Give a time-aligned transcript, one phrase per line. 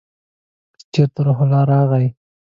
[0.79, 2.07] که چېرته روح الله راغی!